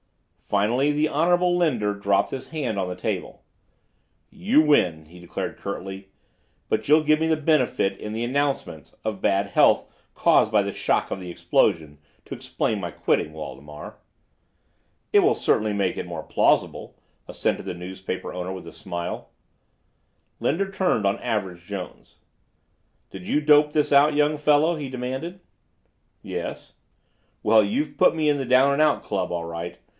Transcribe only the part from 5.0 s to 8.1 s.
he declared curtly. "But you'll give me the benefit,